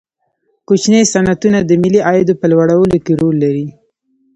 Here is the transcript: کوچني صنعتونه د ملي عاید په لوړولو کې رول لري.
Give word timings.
کوچني 0.67 1.01
صنعتونه 1.13 1.59
د 1.63 1.71
ملي 1.81 2.01
عاید 2.07 2.29
په 2.39 2.45
لوړولو 2.51 2.97
کې 3.05 3.13
رول 3.19 3.35
لري. 3.43 3.67